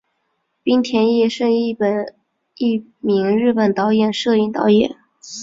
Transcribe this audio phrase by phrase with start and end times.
[0.63, 1.77] 滨田毅是一
[2.99, 4.97] 名日本电影摄影导演。